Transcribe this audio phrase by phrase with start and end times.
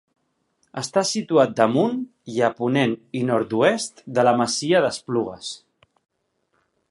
[0.81, 1.99] Està situat damunt
[2.35, 5.53] i a ponent i nord-oest de la masia d'Esplugues.